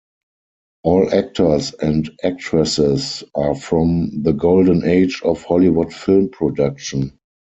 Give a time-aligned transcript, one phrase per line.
[0.81, 7.19] All actors and actresses are from the "Golden age" of Hollywood film production.